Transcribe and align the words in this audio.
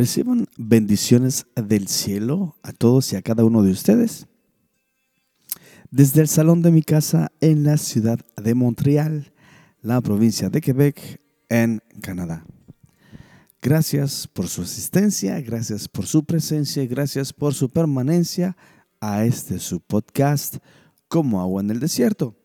Reciban 0.00 0.46
bendiciones 0.56 1.44
del 1.54 1.86
cielo 1.86 2.56
a 2.62 2.72
todos 2.72 3.12
y 3.12 3.16
a 3.16 3.20
cada 3.20 3.44
uno 3.44 3.62
de 3.62 3.70
ustedes. 3.70 4.28
Desde 5.90 6.22
el 6.22 6.28
salón 6.28 6.62
de 6.62 6.70
mi 6.70 6.82
casa 6.82 7.30
en 7.42 7.64
la 7.64 7.76
ciudad 7.76 8.18
de 8.42 8.54
Montreal, 8.54 9.30
la 9.82 10.00
provincia 10.00 10.48
de 10.48 10.62
Quebec, 10.62 11.20
en 11.50 11.82
Canadá. 12.00 12.46
Gracias 13.60 14.26
por 14.26 14.48
su 14.48 14.62
asistencia, 14.62 15.38
gracias 15.42 15.86
por 15.86 16.06
su 16.06 16.24
presencia 16.24 16.86
gracias 16.86 17.34
por 17.34 17.52
su 17.52 17.68
permanencia 17.68 18.56
a 19.02 19.26
este 19.26 19.58
su 19.58 19.80
podcast 19.80 20.56
como 21.08 21.42
agua 21.42 21.60
en 21.60 21.72
el 21.72 21.78
desierto 21.78 22.39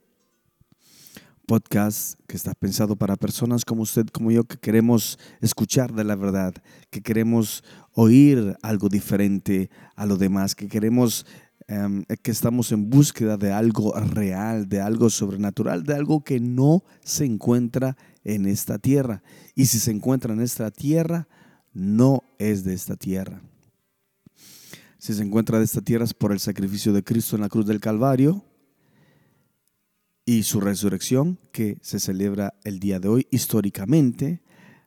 podcast 1.46 2.20
que 2.28 2.36
está 2.36 2.54
pensado 2.54 2.96
para 2.96 3.16
personas 3.16 3.64
como 3.66 3.84
usted, 3.84 4.08
como 4.08 4.32
yo, 4.32 4.44
que 4.44 4.58
queremos 4.58 5.20
escuchar 5.42 5.94
de 5.94 6.04
la 6.04 6.16
verdad, 6.16 6.54
que 6.90 7.02
queremos 7.02 7.64
oír 7.94 8.58
algo 8.62 8.90
diferente 8.90 9.70
a 9.96 10.06
lo 10.06 10.18
demás, 10.18 10.56
que 10.56 10.68
queremos, 10.68 11.26
em, 11.68 12.04
que 12.22 12.32
estamos 12.32 12.72
en 12.72 12.90
búsqueda 12.90 13.38
de 13.38 13.52
algo 13.52 13.94
real, 13.94 14.68
de 14.68 14.82
algo 14.82 15.10
sobrenatural, 15.10 15.84
de 15.84 15.96
algo 15.96 16.24
que 16.24 16.40
no 16.40 16.84
se 17.04 17.26
encuentra 17.26 17.96
en 18.24 18.46
esta 18.46 18.80
tierra. 18.80 19.24
Y 19.56 19.68
si 19.68 19.80
se 19.80 19.92
encuentra 19.92 20.34
en 20.34 20.42
esta 20.42 20.72
tierra, 20.72 21.28
no 21.74 22.24
es 22.40 22.64
de 22.64 22.74
esta 22.74 22.96
tierra. 22.96 23.42
Si 24.98 25.14
se 25.14 25.22
encuentra 25.22 25.60
de 25.60 25.66
esta 25.66 25.82
tierra 25.82 26.06
es 26.06 26.14
por 26.14 26.32
el 26.32 26.40
sacrificio 26.40 26.92
de 26.92 27.04
Cristo 27.04 27.36
en 27.36 27.44
la 27.44 27.50
cruz 27.50 27.68
del 27.68 27.80
Calvario, 27.80 28.44
y 30.26 30.44
su 30.44 30.60
resurrección 30.60 31.40
que 31.52 31.78
se 31.82 32.00
celebra 32.00 32.56
el 32.64 32.80
día 32.80 33.00
de 33.00 33.08
hoy 33.08 33.28
históricamente. 33.30 34.42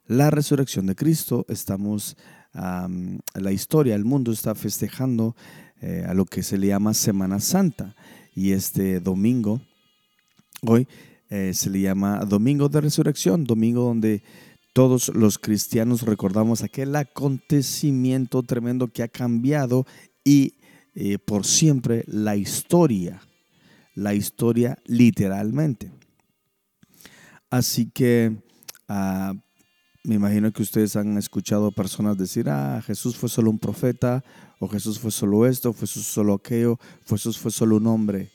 La 0.06 0.30
resurrección 0.30 0.86
de 0.86 0.96
Cristo, 0.96 1.46
estamos, 1.48 2.16
la 2.52 3.52
historia, 3.52 3.94
el 3.94 4.04
mundo 4.04 4.32
está 4.32 4.54
festejando 4.54 5.36
eh, 5.80 6.04
a 6.08 6.14
lo 6.14 6.24
que 6.24 6.42
se 6.42 6.58
le 6.58 6.66
llama 6.66 6.92
Semana 6.92 7.38
Santa 7.38 7.94
y 8.34 8.52
este 8.52 9.00
domingo, 9.00 9.60
hoy, 10.62 10.88
eh, 11.30 11.52
se 11.54 11.70
le 11.70 11.82
llama 11.82 12.24
Domingo 12.24 12.68
de 12.68 12.80
Resurrección, 12.80 13.44
domingo 13.44 13.82
donde 13.82 14.22
todos 14.72 15.08
los 15.08 15.38
cristianos 15.38 16.02
recordamos 16.02 16.62
aquel 16.62 16.96
acontecimiento 16.96 18.42
tremendo 18.42 18.88
que 18.88 19.02
ha 19.02 19.08
cambiado 19.08 19.86
y 20.24 20.54
eh, 20.94 21.18
por 21.18 21.44
siempre 21.44 22.04
la 22.06 22.34
historia 22.34 23.20
la 23.98 24.14
historia 24.14 24.78
literalmente. 24.86 25.90
Así 27.50 27.90
que 27.90 28.36
ah, 28.86 29.34
me 30.04 30.14
imagino 30.14 30.52
que 30.52 30.62
ustedes 30.62 30.94
han 30.94 31.18
escuchado 31.18 31.72
personas 31.72 32.16
decir, 32.16 32.48
ah, 32.48 32.80
Jesús 32.86 33.16
fue 33.16 33.28
solo 33.28 33.50
un 33.50 33.58
profeta, 33.58 34.22
o 34.60 34.68
Jesús 34.68 35.00
fue 35.00 35.10
solo 35.10 35.46
esto, 35.46 35.74
Jesús 35.74 36.06
solo 36.06 36.34
aquello, 36.34 36.78
Jesús 37.08 37.38
fue 37.38 37.50
solo 37.50 37.76
un 37.76 37.88
hombre. 37.88 38.30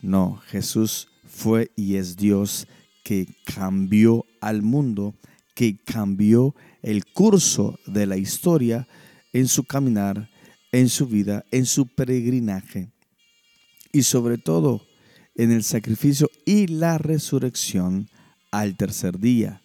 No, 0.00 0.36
Jesús 0.46 1.08
fue 1.24 1.70
y 1.74 1.96
es 1.96 2.16
Dios 2.16 2.68
que 3.04 3.26
cambió 3.46 4.26
al 4.42 4.60
mundo, 4.60 5.14
que 5.54 5.78
cambió 5.82 6.54
el 6.82 7.06
curso 7.06 7.78
de 7.86 8.06
la 8.06 8.18
historia 8.18 8.86
en 9.32 9.48
su 9.48 9.64
caminar, 9.64 10.28
en 10.72 10.90
su 10.90 11.06
vida, 11.06 11.46
en 11.50 11.64
su 11.64 11.86
peregrinaje 11.86 12.92
y 13.92 14.02
sobre 14.02 14.38
todo 14.38 14.82
en 15.34 15.52
el 15.52 15.62
sacrificio 15.62 16.30
y 16.44 16.66
la 16.66 16.98
resurrección 16.98 18.08
al 18.50 18.76
tercer 18.76 19.18
día. 19.18 19.62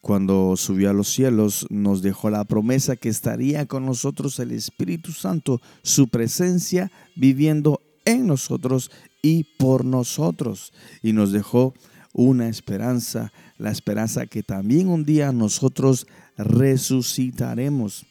Cuando 0.00 0.54
subió 0.56 0.90
a 0.90 0.92
los 0.92 1.08
cielos 1.08 1.66
nos 1.70 2.02
dejó 2.02 2.28
la 2.28 2.44
promesa 2.44 2.96
que 2.96 3.08
estaría 3.08 3.64
con 3.64 3.86
nosotros 3.86 4.38
el 4.38 4.50
Espíritu 4.50 5.12
Santo, 5.12 5.62
su 5.82 6.08
presencia 6.08 6.92
viviendo 7.16 7.80
en 8.04 8.26
nosotros 8.26 8.90
y 9.22 9.44
por 9.58 9.86
nosotros. 9.86 10.74
Y 11.02 11.14
nos 11.14 11.32
dejó 11.32 11.72
una 12.12 12.48
esperanza, 12.48 13.32
la 13.56 13.70
esperanza 13.70 14.26
que 14.26 14.42
también 14.42 14.88
un 14.88 15.04
día 15.04 15.32
nosotros 15.32 16.06
resucitaremos. 16.36 18.04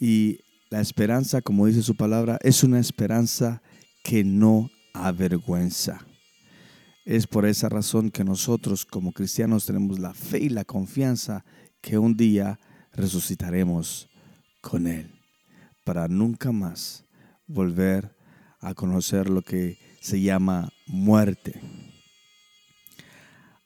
Y 0.00 0.40
la 0.72 0.80
esperanza, 0.80 1.42
como 1.42 1.66
dice 1.66 1.82
su 1.82 1.96
palabra, 1.96 2.38
es 2.40 2.64
una 2.64 2.80
esperanza 2.80 3.60
que 4.02 4.24
no 4.24 4.70
avergüenza. 4.94 6.00
Es 7.04 7.26
por 7.26 7.44
esa 7.44 7.68
razón 7.68 8.10
que 8.10 8.24
nosotros 8.24 8.86
como 8.86 9.12
cristianos 9.12 9.66
tenemos 9.66 9.98
la 9.98 10.14
fe 10.14 10.38
y 10.38 10.48
la 10.48 10.64
confianza 10.64 11.44
que 11.82 11.98
un 11.98 12.16
día 12.16 12.58
resucitaremos 12.94 14.08
con 14.62 14.86
Él 14.86 15.10
para 15.84 16.08
nunca 16.08 16.52
más 16.52 17.04
volver 17.46 18.16
a 18.58 18.72
conocer 18.72 19.28
lo 19.28 19.42
que 19.42 19.78
se 20.00 20.22
llama 20.22 20.70
muerte. 20.86 21.60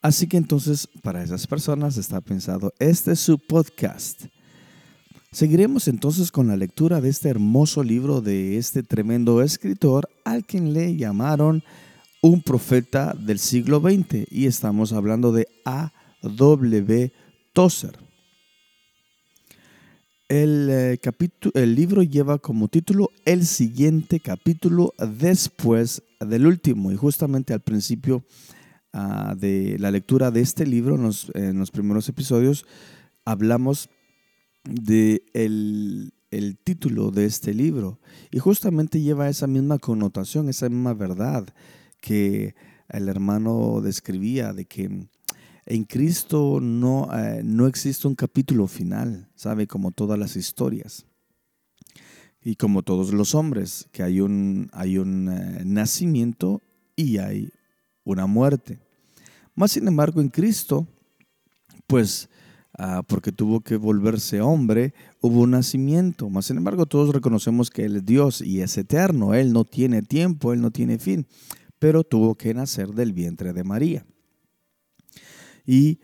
Así 0.03 0.27
que 0.27 0.39
entonces 0.39 0.89
para 1.05 1.23
esas 1.23 1.47
personas 1.47 1.99
está 1.99 2.21
pensado, 2.21 2.75
este 2.81 3.13
es 3.13 3.21
su 3.21 3.39
podcast 3.39 4.25
Seguiremos 5.37 5.87
entonces 5.87 6.33
con 6.33 6.49
la 6.49 6.57
lectura 6.57 7.03
de 7.03 7.11
este 7.11 7.29
hermoso 7.29 7.83
libro 7.85 8.23
de 8.23 8.57
este 8.57 8.83
tremendo 8.83 9.43
escritor 9.43 10.09
al 10.25 10.47
quien 10.47 10.73
le 10.73 10.97
llamaron 10.97 11.63
un 12.23 12.41
profeta 12.41 13.13
del 13.13 13.39
siglo 13.39 13.81
XX 13.81 14.33
y 14.33 14.47
estamos 14.47 14.95
hablando 14.95 15.33
de 15.33 15.47
A. 15.67 15.93
W. 16.23 17.13
Tozer. 17.53 17.99
El, 20.31 20.71
eh, 20.71 20.99
el 21.53 21.75
libro 21.75 22.03
lleva 22.03 22.39
como 22.39 22.69
título 22.69 23.11
el 23.27 23.45
siguiente 23.45 24.21
capítulo 24.21 24.95
después 25.19 26.03
del 26.19 26.47
último 26.47 26.93
y 26.93 26.97
justamente 26.97 27.53
al 27.53 27.61
principio 27.61 28.25
ah, 28.95 29.35
de 29.37 29.77
la 29.81 29.91
lectura 29.91 30.31
de 30.31 30.41
este 30.41 30.65
libro, 30.65 30.95
en 31.35 31.59
los 31.59 31.71
primeros 31.71 32.09
episodios, 32.09 32.65
hablamos 33.27 33.91
de 34.69 35.25
el, 35.33 36.13
título 36.65 37.11
de 37.11 37.25
este 37.25 37.55
libro. 37.55 37.99
Y 38.31 38.39
justamente 38.39 39.01
lleva 39.01 39.29
esa 39.29 39.47
misma 39.47 39.79
connotación, 39.79 40.49
esa 40.49 40.69
misma 40.69 40.95
verdad 40.95 41.47
que 42.01 42.55
el 42.89 43.09
hermano 43.09 43.81
describía 43.81 44.53
de 44.53 44.67
que 44.67 45.09
en 45.65 45.85
Cristo 45.85 46.61
no, 46.61 47.09
eh, 47.17 47.43
no 47.43 47.67
existe 47.67 48.07
un 48.07 48.15
capítulo 48.15 48.67
final, 48.67 49.31
¿sabe? 49.35 49.67
Como 49.67 49.91
todas 49.91 50.19
las 50.19 50.37
historias. 50.37 51.07
Y 52.43 52.55
como 52.57 52.83
todos 52.83 53.13
los 53.13 53.35
hombres, 53.35 53.89
que 53.91 54.03
hay 54.03 54.21
un, 54.21 54.69
hay 54.73 54.99
un 54.99 55.29
eh, 55.29 55.63
nacimiento 55.65 56.63
y 56.95 57.19
hay 57.19 57.51
una 58.05 58.27
muerte. 58.27 58.79
Más 59.55 59.73
sin 59.73 59.89
embargo, 59.89 60.21
en 60.21 60.29
Cristo, 60.29 60.87
pues 61.87 62.29
Ah, 62.79 63.03
porque 63.07 63.33
tuvo 63.33 63.63
que 63.63 63.77
volverse 63.77 64.43
hombre, 64.43 64.93
hubo 65.23 65.47
nacimiento. 65.47 66.29
Mas, 66.29 66.45
sin 66.45 66.59
embargo, 66.59 66.85
todos 66.85 67.15
reconocemos 67.15 67.71
que 67.71 67.87
Él 67.87 67.97
es 67.97 68.05
Dios 68.05 68.43
y 68.43 68.61
es 68.61 68.77
eterno. 68.77 69.33
Él 69.33 69.55
no 69.55 69.65
tiene 69.65 70.03
tiempo, 70.03 70.53
Él 70.53 70.61
no 70.61 70.71
tiene 70.71 70.99
fin, 70.99 71.27
pero 71.79 72.05
tuvo 72.05 72.35
que 72.35 72.53
nacer 72.53 72.89
del 72.91 73.15
vientre 73.15 73.55
de 73.55 73.65
María. 73.65 74.05
Y 75.65 76.01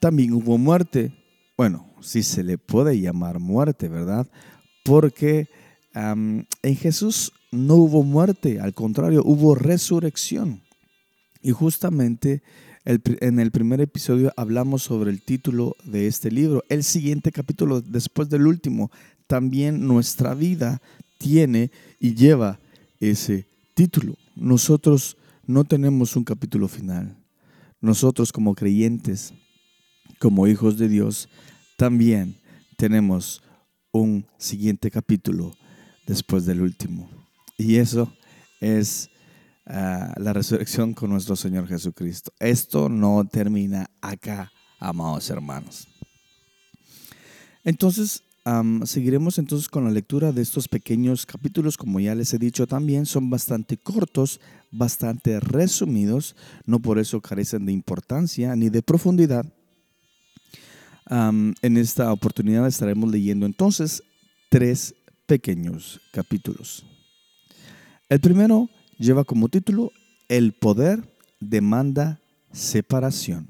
también 0.00 0.32
hubo 0.32 0.56
muerte. 0.56 1.12
Bueno, 1.58 1.92
si 2.00 2.22
se 2.22 2.42
le 2.42 2.56
puede 2.56 2.98
llamar 2.98 3.38
muerte, 3.38 3.88
¿verdad? 3.88 4.26
Porque 4.84 5.50
en 5.92 6.76
Jesús 6.76 7.34
no 7.50 7.74
hubo 7.74 8.02
muerte, 8.02 8.60
al 8.60 8.72
contrario, 8.72 9.20
hubo 9.26 9.54
resurrección. 9.54 10.62
Y 11.42 11.50
justamente 11.50 12.42
en 12.84 13.38
el 13.38 13.50
primer 13.50 13.80
episodio 13.80 14.32
hablamos 14.36 14.82
sobre 14.82 15.10
el 15.10 15.22
título 15.22 15.76
de 15.84 16.06
este 16.06 16.30
libro. 16.30 16.64
El 16.68 16.82
siguiente 16.82 17.30
capítulo, 17.30 17.80
después 17.80 18.28
del 18.28 18.46
último, 18.46 18.90
también 19.26 19.86
nuestra 19.86 20.34
vida 20.34 20.82
tiene 21.18 21.70
y 22.00 22.14
lleva 22.14 22.58
ese 22.98 23.46
título. 23.74 24.16
Nosotros 24.34 25.16
no 25.46 25.64
tenemos 25.64 26.16
un 26.16 26.24
capítulo 26.24 26.68
final. 26.68 27.16
Nosotros 27.80 28.32
como 28.32 28.54
creyentes, 28.54 29.32
como 30.18 30.46
hijos 30.46 30.78
de 30.78 30.88
Dios, 30.88 31.28
también 31.76 32.36
tenemos 32.76 33.42
un 33.92 34.26
siguiente 34.38 34.90
capítulo 34.90 35.54
después 36.06 36.46
del 36.46 36.62
último. 36.62 37.08
Y 37.56 37.76
eso 37.76 38.12
es 38.60 39.10
la 39.64 40.32
resurrección 40.32 40.94
con 40.94 41.10
nuestro 41.10 41.36
Señor 41.36 41.68
Jesucristo. 41.68 42.32
Esto 42.38 42.88
no 42.88 43.24
termina 43.24 43.88
acá, 44.00 44.52
amados 44.78 45.30
hermanos. 45.30 45.88
Entonces, 47.64 48.24
seguiremos 48.84 49.38
entonces 49.38 49.68
con 49.68 49.84
la 49.84 49.90
lectura 49.90 50.32
de 50.32 50.42
estos 50.42 50.66
pequeños 50.66 51.26
capítulos, 51.26 51.76
como 51.76 52.00
ya 52.00 52.14
les 52.14 52.34
he 52.34 52.38
dicho 52.38 52.66
también, 52.66 53.06
son 53.06 53.30
bastante 53.30 53.76
cortos, 53.76 54.40
bastante 54.72 55.38
resumidos, 55.38 56.34
no 56.66 56.80
por 56.80 56.98
eso 56.98 57.20
carecen 57.20 57.66
de 57.66 57.72
importancia 57.72 58.56
ni 58.56 58.68
de 58.68 58.82
profundidad. 58.82 59.46
en 61.08 61.76
esta 61.76 62.12
oportunidad 62.12 62.66
estaremos 62.66 63.10
leyendo 63.10 63.46
entonces 63.46 64.02
tres 64.48 64.94
pequeños 65.26 66.00
capítulos. 66.12 66.84
El 68.08 68.20
primero 68.20 68.68
lleva 69.02 69.24
como 69.24 69.48
título 69.48 69.90
El 70.28 70.52
poder 70.52 71.02
demanda 71.40 72.20
separación. 72.52 73.48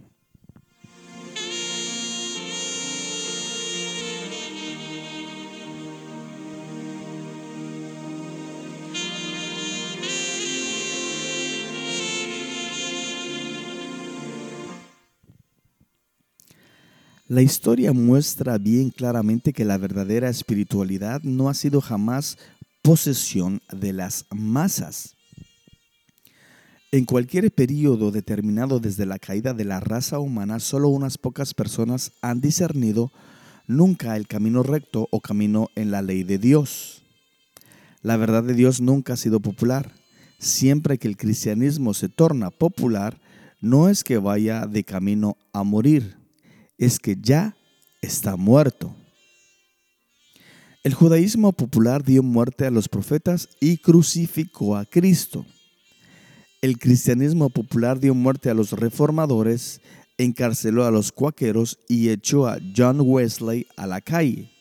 La 17.28 17.40
historia 17.40 17.92
muestra 17.92 18.58
bien 18.58 18.90
claramente 18.90 19.52
que 19.52 19.64
la 19.64 19.78
verdadera 19.78 20.28
espiritualidad 20.28 21.22
no 21.22 21.48
ha 21.48 21.54
sido 21.54 21.80
jamás 21.80 22.38
posesión 22.82 23.60
de 23.70 23.92
las 23.92 24.26
masas. 24.30 25.16
En 26.94 27.06
cualquier 27.06 27.50
periodo 27.50 28.10
determinado 28.10 28.78
desde 28.78 29.06
la 29.06 29.18
caída 29.18 29.54
de 29.54 29.64
la 29.64 29.80
raza 29.80 30.18
humana, 30.18 30.60
solo 30.60 30.90
unas 30.90 31.16
pocas 31.16 31.54
personas 31.54 32.12
han 32.20 32.42
discernido 32.42 33.10
nunca 33.66 34.14
el 34.14 34.26
camino 34.26 34.62
recto 34.62 35.08
o 35.10 35.22
camino 35.22 35.70
en 35.74 35.90
la 35.90 36.02
ley 36.02 36.22
de 36.22 36.36
Dios. 36.36 37.02
La 38.02 38.18
verdad 38.18 38.42
de 38.42 38.52
Dios 38.52 38.82
nunca 38.82 39.14
ha 39.14 39.16
sido 39.16 39.40
popular. 39.40 39.94
Siempre 40.38 40.98
que 40.98 41.08
el 41.08 41.16
cristianismo 41.16 41.94
se 41.94 42.10
torna 42.10 42.50
popular, 42.50 43.18
no 43.62 43.88
es 43.88 44.04
que 44.04 44.18
vaya 44.18 44.66
de 44.66 44.84
camino 44.84 45.38
a 45.54 45.62
morir, 45.62 46.18
es 46.76 46.98
que 46.98 47.16
ya 47.18 47.56
está 48.02 48.36
muerto. 48.36 48.94
El 50.84 50.92
judaísmo 50.92 51.54
popular 51.54 52.04
dio 52.04 52.22
muerte 52.22 52.66
a 52.66 52.70
los 52.70 52.90
profetas 52.90 53.48
y 53.60 53.78
crucificó 53.78 54.76
a 54.76 54.84
Cristo. 54.84 55.46
El 56.62 56.78
cristianismo 56.78 57.50
popular 57.50 57.98
dio 57.98 58.14
muerte 58.14 58.48
a 58.48 58.54
los 58.54 58.70
reformadores, 58.70 59.80
encarceló 60.16 60.84
a 60.84 60.92
los 60.92 61.10
cuáqueros 61.10 61.80
y 61.88 62.10
echó 62.10 62.46
a 62.46 62.58
John 62.76 63.00
Wesley 63.00 63.66
a 63.76 63.88
la 63.88 64.00
calle. 64.00 64.52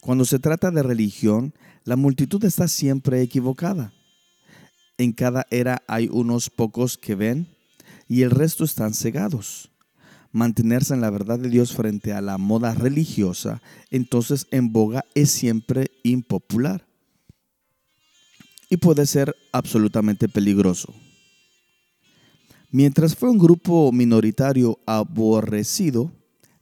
Cuando 0.00 0.24
se 0.24 0.38
trata 0.38 0.70
de 0.70 0.84
religión, 0.84 1.52
la 1.82 1.96
multitud 1.96 2.44
está 2.44 2.68
siempre 2.68 3.20
equivocada. 3.22 3.92
En 4.96 5.12
cada 5.12 5.46
era 5.50 5.82
hay 5.88 6.08
unos 6.12 6.48
pocos 6.48 6.96
que 6.96 7.16
ven 7.16 7.48
y 8.08 8.22
el 8.22 8.30
resto 8.30 8.62
están 8.62 8.94
cegados 8.94 9.70
mantenerse 10.30 10.94
en 10.94 11.00
la 11.00 11.10
verdad 11.10 11.38
de 11.38 11.48
Dios 11.48 11.72
frente 11.72 12.12
a 12.12 12.20
la 12.20 12.38
moda 12.38 12.74
religiosa, 12.74 13.62
entonces 13.90 14.48
en 14.50 14.72
boga 14.72 15.04
es 15.14 15.30
siempre 15.30 15.92
impopular 16.02 16.84
y 18.74 18.76
puede 18.76 19.06
ser 19.06 19.36
absolutamente 19.52 20.28
peligroso. 20.28 20.92
Mientras 22.72 23.14
fue 23.14 23.30
un 23.30 23.38
grupo 23.38 23.92
minoritario 23.92 24.80
aborrecido, 24.84 26.10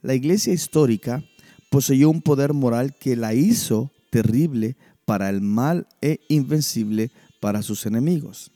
la 0.03 0.13
iglesia 0.13 0.53
histórica 0.53 1.23
poseyó 1.71 2.11
un 2.11 2.21
poder 2.21 2.53
moral 2.53 2.95
que 2.99 3.15
la 3.15 3.33
hizo 3.33 3.91
terrible 4.11 4.77
para 5.05 5.27
el 5.27 5.41
mal 5.41 5.87
e 6.01 6.19
invencible 6.29 7.09
para 7.39 7.63
sus 7.63 7.87
enemigos. 7.87 8.51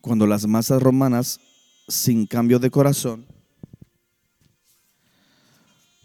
Cuando 0.00 0.28
las 0.28 0.46
masas 0.46 0.80
romanas, 0.80 1.40
sin 1.88 2.26
cambio 2.26 2.60
de 2.60 2.70
corazón, 2.70 3.26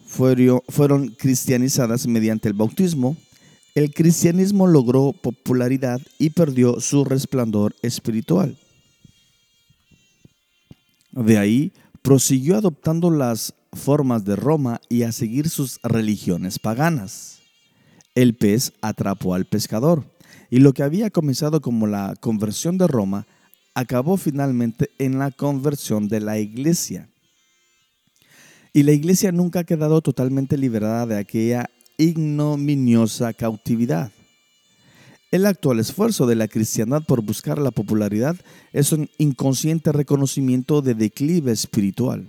fueron 0.08 1.10
cristianizadas 1.10 2.08
mediante 2.08 2.48
el 2.48 2.56
bautismo, 2.56 3.16
el 3.76 3.94
cristianismo 3.94 4.68
logró 4.68 5.14
popularidad 5.14 6.02
y 6.18 6.32
perdió 6.32 6.80
su 6.80 7.06
resplandor 7.06 7.76
espiritual. 7.82 8.58
De 11.12 11.38
ahí 11.38 11.74
prosiguió 12.02 12.58
adoptando 12.58 13.10
las 13.10 13.54
formas 13.74 14.26
de 14.26 14.36
Roma 14.36 14.82
y 14.90 15.04
a 15.04 15.12
seguir 15.12 15.50
sus 15.50 15.80
religiones 15.84 16.60
paganas. 16.60 17.40
El 18.16 18.36
pez 18.36 18.74
atrapó 18.82 19.36
al 19.36 19.46
pescador 19.46 20.04
y 20.50 20.60
lo 20.60 20.74
que 20.74 20.84
había 20.84 21.10
comenzado 21.10 21.62
como 21.62 21.88
la 21.88 22.16
conversión 22.20 22.78
de 22.78 22.88
Roma 22.88 23.28
acabó 23.76 24.18
finalmente 24.18 24.90
en 24.98 25.20
la 25.20 25.32
conversión 25.32 26.08
de 26.08 26.20
la 26.20 26.40
iglesia. 26.40 27.10
Y 28.74 28.84
la 28.84 28.92
iglesia 28.92 29.32
nunca 29.32 29.60
ha 29.60 29.64
quedado 29.64 30.02
totalmente 30.02 30.58
liberada 30.58 31.06
de 31.06 31.18
aquella 31.18 31.70
ignominiosa 32.00 33.34
cautividad. 33.34 34.12
El 35.32 35.46
actual 35.46 35.80
esfuerzo 35.80 36.26
de 36.26 36.36
la 36.36 36.48
cristiandad 36.48 37.04
por 37.04 37.22
buscar 37.22 37.60
la 37.60 37.70
popularidad 37.70 38.36
es 38.74 38.92
un 38.92 39.10
inconsciente 39.20 39.92
reconocimiento 39.92 40.82
de 40.82 40.96
declive 40.96 41.52
espiritual. 41.52 42.28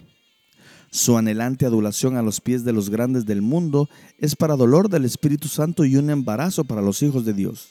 Su 0.90 1.16
anhelante 1.16 1.64
adulación 1.64 2.16
a 2.16 2.22
los 2.22 2.42
pies 2.42 2.64
de 2.64 2.72
los 2.72 2.90
grandes 2.90 3.24
del 3.24 3.40
mundo 3.40 3.88
es 4.18 4.36
para 4.36 4.56
dolor 4.56 4.90
del 4.90 5.06
Espíritu 5.06 5.48
Santo 5.48 5.84
y 5.84 5.96
un 5.96 6.10
embarazo 6.10 6.64
para 6.64 6.82
los 6.82 7.02
hijos 7.02 7.24
de 7.24 7.32
Dios. 7.32 7.70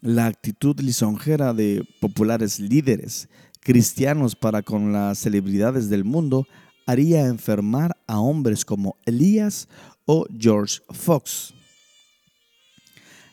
La 0.00 0.26
actitud 0.26 0.80
lisonjera 0.80 1.52
de 1.52 1.84
populares 2.00 2.58
líderes 2.58 3.28
cristianos 3.60 4.34
para 4.34 4.62
con 4.62 4.92
las 4.92 5.18
celebridades 5.18 5.90
del 5.90 6.04
mundo 6.04 6.46
haría 6.86 7.26
enfermar 7.26 7.94
a 8.06 8.18
hombres 8.18 8.64
como 8.64 8.96
Elías 9.04 9.68
o 10.08 10.26
George 10.36 10.80
Fox. 10.90 11.52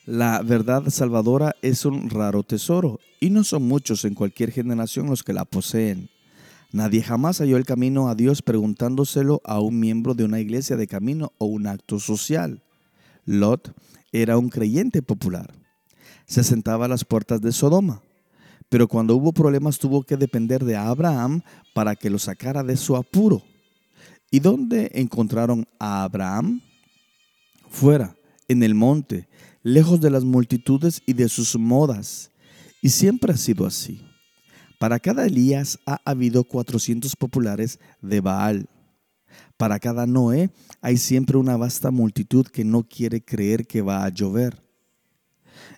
La 0.05 0.41
verdad 0.43 0.89
salvadora 0.89 1.55
es 1.61 1.85
un 1.85 2.09
raro 2.09 2.43
tesoro 2.43 2.99
y 3.19 3.29
no 3.29 3.43
son 3.43 3.63
muchos 3.63 4.03
en 4.03 4.13
cualquier 4.13 4.51
generación 4.51 5.07
los 5.07 5.23
que 5.23 5.33
la 5.33 5.45
poseen. 5.45 6.09
Nadie 6.73 7.01
jamás 7.01 7.39
halló 7.39 7.55
el 7.55 7.65
camino 7.65 8.09
a 8.09 8.15
Dios 8.15 8.41
preguntándoselo 8.41 9.41
a 9.45 9.61
un 9.61 9.79
miembro 9.79 10.13
de 10.13 10.25
una 10.25 10.41
iglesia 10.41 10.75
de 10.75 10.87
camino 10.87 11.31
o 11.37 11.45
un 11.45 11.65
acto 11.65 11.99
social. 11.99 12.61
Lot 13.25 13.73
era 14.11 14.37
un 14.37 14.49
creyente 14.49 15.01
popular. 15.01 15.53
Se 16.27 16.43
sentaba 16.43 16.85
a 16.85 16.89
las 16.89 17.05
puertas 17.05 17.39
de 17.39 17.53
Sodoma 17.53 18.01
pero 18.69 18.87
cuando 18.87 19.15
hubo 19.15 19.31
problemas 19.31 19.79
tuvo 19.79 20.03
que 20.03 20.17
depender 20.17 20.63
de 20.65 20.75
Abraham 20.75 21.41
para 21.73 21.95
que 21.95 22.09
lo 22.09 22.19
sacara 22.19 22.63
de 22.63 22.77
su 22.77 22.95
apuro. 22.95 23.43
¿Y 24.35 24.41
dónde 24.41 24.91
encontraron 24.95 25.65
a 25.79 26.03
Abraham? 26.03 26.59
Fuera, 27.69 28.17
en 28.49 28.63
el 28.63 28.75
monte, 28.75 29.29
lejos 29.63 30.01
de 30.01 30.09
las 30.09 30.25
multitudes 30.25 31.01
y 31.05 31.13
de 31.13 31.29
sus 31.29 31.57
modas. 31.57 32.31
Y 32.81 32.89
siempre 32.89 33.31
ha 33.31 33.37
sido 33.37 33.65
así. 33.65 34.01
Para 34.77 34.99
cada 34.99 35.25
Elías 35.25 35.79
ha 35.85 36.01
habido 36.03 36.43
400 36.43 37.15
populares 37.15 37.79
de 38.01 38.19
Baal. 38.19 38.67
Para 39.55 39.79
cada 39.79 40.05
Noé 40.05 40.49
hay 40.81 40.97
siempre 40.97 41.37
una 41.37 41.55
vasta 41.55 41.89
multitud 41.89 42.45
que 42.45 42.65
no 42.65 42.83
quiere 42.83 43.23
creer 43.23 43.65
que 43.65 43.81
va 43.81 44.03
a 44.03 44.09
llover. 44.09 44.61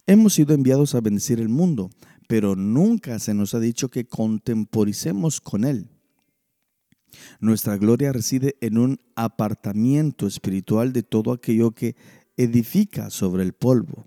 Hemos 0.07 0.33
sido 0.33 0.55
enviados 0.55 0.95
a 0.95 1.01
bendecir 1.01 1.39
el 1.39 1.49
mundo, 1.49 1.91
pero 2.27 2.55
nunca 2.55 3.19
se 3.19 3.35
nos 3.35 3.53
ha 3.53 3.59
dicho 3.59 3.89
que 3.89 4.07
contemporicemos 4.07 5.41
con 5.41 5.63
Él. 5.63 5.91
Nuestra 7.39 7.77
gloria 7.77 8.11
reside 8.11 8.57
en 8.61 8.77
un 8.77 8.99
apartamiento 9.15 10.27
espiritual 10.27 10.93
de 10.93 11.03
todo 11.03 11.31
aquello 11.31 11.71
que 11.71 11.95
edifica 12.37 13.09
sobre 13.09 13.43
el 13.43 13.53
polvo. 13.53 14.05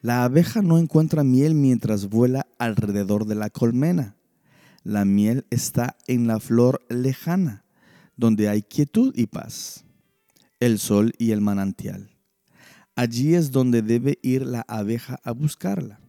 La 0.00 0.24
abeja 0.24 0.62
no 0.62 0.78
encuentra 0.78 1.22
miel 1.22 1.54
mientras 1.54 2.08
vuela 2.08 2.46
alrededor 2.58 3.24
de 3.24 3.36
la 3.36 3.50
colmena. 3.50 4.16
La 4.82 5.04
miel 5.04 5.46
está 5.50 5.96
en 6.08 6.26
la 6.26 6.40
flor 6.40 6.84
lejana, 6.88 7.64
donde 8.16 8.48
hay 8.48 8.62
quietud 8.62 9.14
y 9.16 9.26
paz, 9.26 9.84
el 10.58 10.80
sol 10.80 11.12
y 11.18 11.30
el 11.30 11.40
manantial. 11.40 12.10
Allí 12.96 13.34
es 13.34 13.52
donde 13.52 13.82
debe 13.82 14.18
ir 14.22 14.44
la 14.44 14.64
abeja 14.66 15.20
a 15.22 15.30
buscarla. 15.30 16.00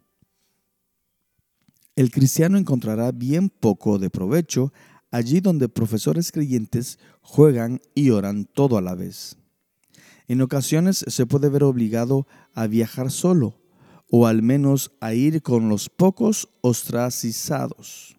El 1.96 2.10
cristiano 2.10 2.58
encontrará 2.58 3.12
bien 3.12 3.50
poco 3.50 4.00
de 4.00 4.10
provecho 4.10 4.74
allí 5.14 5.42
donde 5.42 5.70
profesores 5.70 6.32
creyentes 6.32 6.98
juegan 7.22 7.80
y 7.94 8.10
oran 8.10 8.46
todo 8.46 8.80
a 8.80 8.82
la 8.82 8.96
vez. 8.96 9.38
En 10.28 10.42
ocasiones 10.42 11.06
se 11.08 11.28
puede 11.28 11.50
ver 11.50 11.64
obligado 11.64 12.26
a 12.56 12.66
viajar 12.66 13.12
solo 13.12 13.62
o 14.10 14.26
al 14.26 14.42
menos 14.42 14.92
a 15.02 15.14
ir 15.14 15.44
con 15.44 15.70
los 15.70 15.88
pocos 15.88 16.50
ostracizados. 16.62 18.18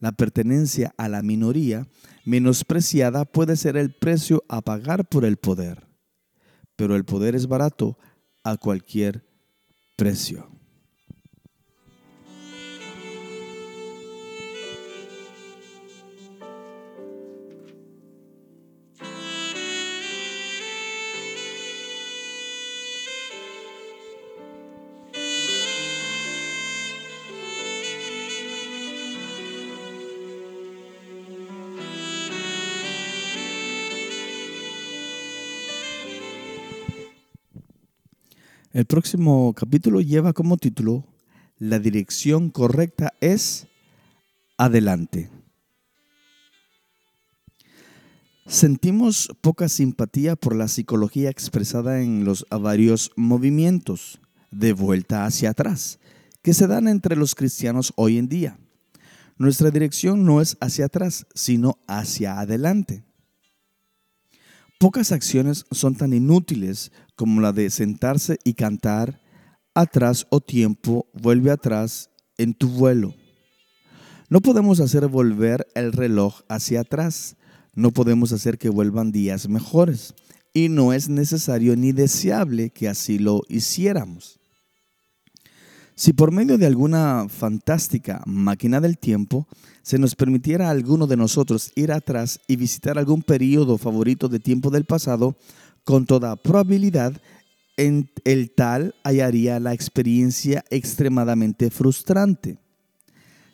La 0.00 0.12
pertenencia 0.12 0.94
a 0.96 1.10
la 1.10 1.22
minoría 1.22 1.86
menospreciada 2.24 3.26
puede 3.26 3.56
ser 3.56 3.76
el 3.76 3.92
precio 3.92 4.44
a 4.48 4.62
pagar 4.62 5.10
por 5.10 5.26
el 5.26 5.36
poder, 5.36 5.88
pero 6.74 6.96
el 6.96 7.04
poder 7.04 7.34
es 7.34 7.48
barato 7.48 7.98
a 8.44 8.56
cualquier 8.56 9.26
precio. 9.94 10.57
El 38.78 38.86
próximo 38.86 39.54
capítulo 39.54 40.00
lleva 40.00 40.32
como 40.32 40.56
título 40.56 41.04
La 41.58 41.80
dirección 41.80 42.48
correcta 42.48 43.12
es 43.20 43.66
adelante. 44.56 45.30
Sentimos 48.46 49.36
poca 49.40 49.68
simpatía 49.68 50.36
por 50.36 50.54
la 50.54 50.68
psicología 50.68 51.28
expresada 51.28 52.02
en 52.02 52.24
los 52.24 52.46
varios 52.52 53.10
movimientos 53.16 54.20
de 54.52 54.74
vuelta 54.74 55.26
hacia 55.26 55.50
atrás 55.50 55.98
que 56.42 56.54
se 56.54 56.68
dan 56.68 56.86
entre 56.86 57.16
los 57.16 57.34
cristianos 57.34 57.92
hoy 57.96 58.16
en 58.16 58.28
día. 58.28 58.60
Nuestra 59.38 59.72
dirección 59.72 60.24
no 60.24 60.40
es 60.40 60.56
hacia 60.60 60.84
atrás, 60.84 61.26
sino 61.34 61.80
hacia 61.88 62.38
adelante. 62.38 63.07
Pocas 64.78 65.10
acciones 65.10 65.64
son 65.72 65.96
tan 65.96 66.12
inútiles 66.12 66.92
como 67.16 67.40
la 67.40 67.52
de 67.52 67.68
sentarse 67.68 68.38
y 68.44 68.54
cantar 68.54 69.20
atrás 69.74 70.28
o 70.30 70.40
tiempo 70.40 71.08
vuelve 71.12 71.50
atrás 71.50 72.10
en 72.36 72.54
tu 72.54 72.68
vuelo. 72.68 73.12
No 74.28 74.40
podemos 74.40 74.78
hacer 74.78 75.08
volver 75.08 75.66
el 75.74 75.92
reloj 75.92 76.42
hacia 76.48 76.82
atrás, 76.82 77.36
no 77.74 77.90
podemos 77.90 78.32
hacer 78.32 78.56
que 78.56 78.68
vuelvan 78.68 79.10
días 79.10 79.48
mejores 79.48 80.14
y 80.54 80.68
no 80.68 80.92
es 80.92 81.08
necesario 81.08 81.74
ni 81.74 81.90
deseable 81.90 82.70
que 82.70 82.88
así 82.88 83.18
lo 83.18 83.42
hiciéramos. 83.48 84.38
Si 85.98 86.12
por 86.12 86.30
medio 86.30 86.58
de 86.58 86.66
alguna 86.66 87.26
fantástica 87.28 88.22
máquina 88.24 88.80
del 88.80 88.98
tiempo 88.98 89.48
se 89.82 89.98
nos 89.98 90.14
permitiera 90.14 90.68
a 90.68 90.70
alguno 90.70 91.08
de 91.08 91.16
nosotros 91.16 91.72
ir 91.74 91.90
atrás 91.90 92.38
y 92.46 92.54
visitar 92.54 92.98
algún 92.98 93.22
periodo 93.22 93.78
favorito 93.78 94.28
de 94.28 94.38
tiempo 94.38 94.70
del 94.70 94.84
pasado, 94.84 95.36
con 95.82 96.06
toda 96.06 96.36
probabilidad 96.36 97.20
en 97.76 98.08
el 98.22 98.52
tal 98.52 98.94
hallaría 99.02 99.58
la 99.58 99.74
experiencia 99.74 100.64
extremadamente 100.70 101.68
frustrante 101.68 102.60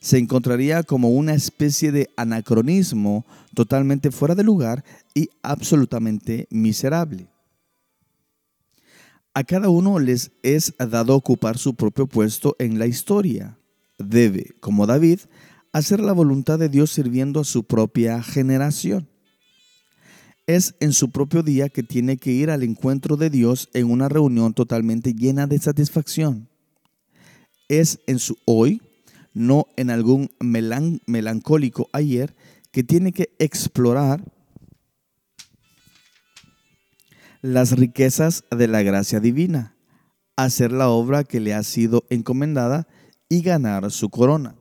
se 0.00 0.18
encontraría 0.18 0.82
como 0.82 1.08
una 1.08 1.32
especie 1.32 1.90
de 1.90 2.10
anacronismo 2.14 3.24
totalmente 3.54 4.10
fuera 4.10 4.34
de 4.34 4.44
lugar 4.44 4.84
y 5.14 5.30
absolutamente 5.42 6.46
miserable. 6.50 7.33
A 9.36 9.42
cada 9.42 9.68
uno 9.68 9.98
les 9.98 10.30
es 10.44 10.74
dado 10.78 11.16
ocupar 11.16 11.58
su 11.58 11.74
propio 11.74 12.06
puesto 12.06 12.54
en 12.60 12.78
la 12.78 12.86
historia. 12.86 13.58
Debe, 13.98 14.54
como 14.60 14.86
David, 14.86 15.18
hacer 15.72 15.98
la 15.98 16.12
voluntad 16.12 16.56
de 16.56 16.68
Dios 16.68 16.92
sirviendo 16.92 17.40
a 17.40 17.44
su 17.44 17.64
propia 17.64 18.22
generación. 18.22 19.08
Es 20.46 20.76
en 20.78 20.92
su 20.92 21.10
propio 21.10 21.42
día 21.42 21.68
que 21.68 21.82
tiene 21.82 22.16
que 22.16 22.30
ir 22.30 22.48
al 22.48 22.62
encuentro 22.62 23.16
de 23.16 23.28
Dios 23.28 23.70
en 23.74 23.90
una 23.90 24.08
reunión 24.08 24.54
totalmente 24.54 25.14
llena 25.14 25.48
de 25.48 25.58
satisfacción. 25.58 26.48
Es 27.68 27.98
en 28.06 28.20
su 28.20 28.36
hoy 28.44 28.82
no 29.32 29.66
en 29.76 29.90
algún 29.90 30.30
melancólico 30.38 31.88
ayer 31.92 32.36
que 32.70 32.84
tiene 32.84 33.10
que 33.10 33.34
explorar 33.40 34.32
las 37.44 37.72
riquezas 37.72 38.44
de 38.50 38.68
la 38.68 38.82
gracia 38.82 39.20
divina, 39.20 39.76
hacer 40.34 40.72
la 40.72 40.88
obra 40.88 41.24
que 41.24 41.40
le 41.40 41.52
ha 41.52 41.62
sido 41.62 42.06
encomendada 42.08 42.88
y 43.28 43.42
ganar 43.42 43.90
su 43.90 44.08
corona. 44.08 44.56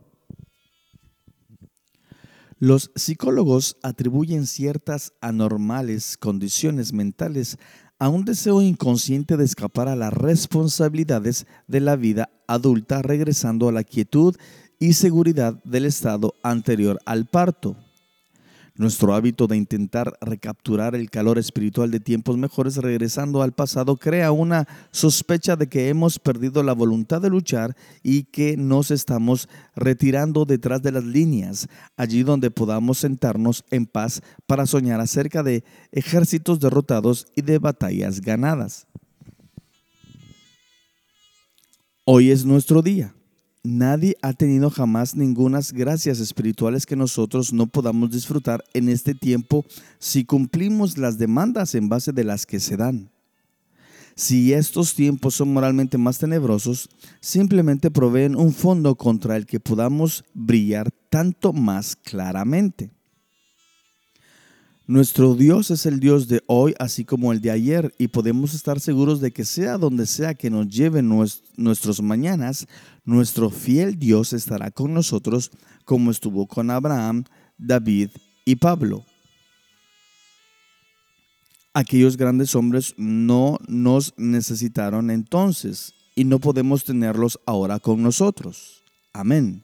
Los 2.59 2.91
psicólogos 2.93 3.77
atribuyen 3.83 4.47
ciertas 4.47 5.13
anormales 5.21 6.17
condiciones 6.17 6.91
mentales 6.91 7.57
a 7.99 8.09
un 8.09 8.25
deseo 8.25 8.61
inconsciente 8.61 9.37
de 9.37 9.45
escapar 9.45 9.87
a 9.87 9.95
las 9.95 10.11
responsabilidades 10.11 11.47
de 11.67 11.79
la 11.79 11.95
vida 11.95 12.31
adulta 12.49 13.01
regresando 13.01 13.69
a 13.69 13.71
la 13.71 13.85
quietud 13.85 14.35
y 14.77 14.91
seguridad 14.91 15.63
del 15.63 15.85
estado 15.85 16.35
anterior 16.43 16.99
al 17.05 17.27
parto. 17.27 17.77
Nuestro 18.75 19.13
hábito 19.13 19.45
de 19.45 19.55
intentar 19.55 20.17
recapturar 20.19 20.95
el 20.95 21.11
calor 21.11 21.37
espiritual 21.37 21.91
de 21.91 21.99
tiempos 21.99 22.37
mejores 22.37 22.77
regresando 22.77 23.43
al 23.43 23.51
pasado 23.51 23.97
crea 23.97 24.31
una 24.31 24.67
sospecha 24.89 25.55
de 25.55 25.69
que 25.69 25.89
hemos 25.89 26.17
perdido 26.17 26.63
la 26.63 26.73
voluntad 26.73 27.21
de 27.21 27.29
luchar 27.29 27.75
y 28.01 28.23
que 28.23 28.57
nos 28.57 28.89
estamos 28.89 29.47
retirando 29.75 30.45
detrás 30.45 30.81
de 30.81 30.91
las 30.91 31.03
líneas, 31.03 31.67
allí 31.97 32.23
donde 32.23 32.49
podamos 32.49 32.97
sentarnos 32.97 33.63
en 33.69 33.85
paz 33.85 34.23
para 34.47 34.65
soñar 34.65 34.99
acerca 35.01 35.43
de 35.43 35.63
ejércitos 35.91 36.59
derrotados 36.59 37.27
y 37.35 37.43
de 37.43 37.59
batallas 37.59 38.21
ganadas. 38.21 38.87
Hoy 42.05 42.31
es 42.31 42.43
nuestro 42.43 42.81
día. 42.81 43.13
Nadie 43.65 44.17
ha 44.21 44.33
tenido 44.33 44.69
jamás 44.69 45.15
ningunas 45.15 45.71
gracias 45.71 46.19
espirituales 46.19 46.85
que 46.85 46.97
nosotros 46.97 47.53
no 47.53 47.67
podamos 47.67 48.11
disfrutar 48.11 48.61
en 48.73 48.89
este 48.89 49.15
tiempo 49.15 49.63
si 49.99 50.25
cumplimos 50.25 50.97
las 50.97 51.17
demandas 51.17 51.73
en 51.73 51.87
base 51.87 52.11
de 52.11 52.25
las 52.25 52.45
que 52.45 52.59
se 52.59 52.75
dan. 52.75 53.09
Si 54.15 54.51
estos 54.51 54.95
tiempos 54.95 55.35
son 55.35 55.53
moralmente 55.53 55.97
más 55.97 56.19
tenebrosos, 56.19 56.89
simplemente 57.21 57.89
proveen 57.89 58.35
un 58.35 58.53
fondo 58.53 58.95
contra 58.95 59.37
el 59.37 59.45
que 59.45 59.61
podamos 59.61 60.25
brillar 60.33 60.91
tanto 61.09 61.53
más 61.53 61.95
claramente. 61.95 62.91
Nuestro 64.85 65.33
Dios 65.35 65.71
es 65.71 65.85
el 65.85 66.01
Dios 66.01 66.27
de 66.27 66.43
hoy, 66.45 66.75
así 66.77 67.05
como 67.05 67.31
el 67.31 67.39
de 67.39 67.51
ayer, 67.51 67.93
y 67.97 68.09
podemos 68.09 68.53
estar 68.53 68.81
seguros 68.81 69.21
de 69.21 69.31
que 69.31 69.45
sea 69.45 69.77
donde 69.77 70.05
sea 70.05 70.33
que 70.33 70.49
nos 70.49 70.67
lleven 70.67 71.07
nuestros 71.55 72.01
mañanas, 72.01 72.67
nuestro 73.05 73.49
fiel 73.49 73.97
Dios 73.97 74.33
estará 74.33 74.71
con 74.71 74.93
nosotros 74.93 75.51
como 75.85 76.11
estuvo 76.11 76.47
con 76.47 76.69
Abraham, 76.69 77.23
David 77.57 78.09
y 78.43 78.57
Pablo. 78.57 79.05
Aquellos 81.73 82.17
grandes 82.17 82.53
hombres 82.53 82.93
no 82.97 83.59
nos 83.67 84.13
necesitaron 84.17 85.11
entonces 85.11 85.93
y 86.13 86.25
no 86.25 86.39
podemos 86.39 86.83
tenerlos 86.83 87.39
ahora 87.45 87.79
con 87.79 88.03
nosotros. 88.03 88.83
Amén. 89.13 89.63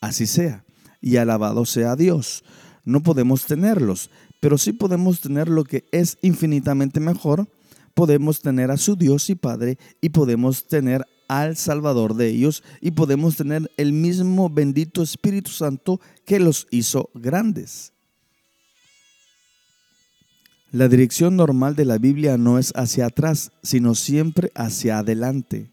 Así 0.00 0.26
sea. 0.26 0.64
Y 1.00 1.18
alabado 1.18 1.64
sea 1.66 1.94
Dios. 1.94 2.42
No 2.86 3.02
podemos 3.02 3.46
tenerlos, 3.46 4.10
pero 4.46 4.58
sí 4.58 4.72
podemos 4.72 5.20
tener 5.20 5.48
lo 5.48 5.64
que 5.64 5.88
es 5.90 6.18
infinitamente 6.22 7.00
mejor. 7.00 7.48
Podemos 7.94 8.42
tener 8.42 8.70
a 8.70 8.76
su 8.76 8.94
Dios 8.94 9.28
y 9.28 9.34
Padre 9.34 9.76
y 10.00 10.10
podemos 10.10 10.68
tener 10.68 11.04
al 11.26 11.56
Salvador 11.56 12.14
de 12.14 12.28
ellos 12.28 12.62
y 12.80 12.92
podemos 12.92 13.34
tener 13.34 13.68
el 13.76 13.92
mismo 13.92 14.48
bendito 14.48 15.02
Espíritu 15.02 15.50
Santo 15.50 16.00
que 16.24 16.38
los 16.38 16.68
hizo 16.70 17.10
grandes. 17.12 17.92
La 20.70 20.86
dirección 20.86 21.34
normal 21.34 21.74
de 21.74 21.84
la 21.84 21.98
Biblia 21.98 22.38
no 22.38 22.60
es 22.60 22.72
hacia 22.76 23.06
atrás, 23.06 23.50
sino 23.64 23.96
siempre 23.96 24.52
hacia 24.54 25.00
adelante. 25.00 25.72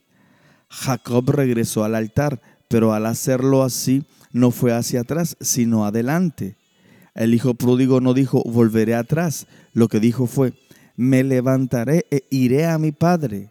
Jacob 0.68 1.30
regresó 1.30 1.84
al 1.84 1.94
altar, 1.94 2.42
pero 2.70 2.92
al 2.92 3.06
hacerlo 3.06 3.62
así 3.62 4.03
no 4.32 4.50
fue 4.50 4.74
hacia 4.74 5.01
atrás, 5.01 5.38
sino 5.42 5.86
adelante. 5.86 6.58
El 7.15 7.34
hijo 7.34 7.53
pródigo 7.53 8.01
no 8.01 8.13
dijo, 8.13 8.43
volveré 8.46 8.96
atrás. 8.96 9.48
Lo 9.74 9.88
que 9.88 10.00
dijo 10.00 10.25
fue, 10.25 10.53
me 10.96 11.24
levantaré 11.24 12.05
e 12.12 12.25
iré 12.29 12.65
a 12.65 12.77
mi 12.77 12.91
padre. 12.91 13.50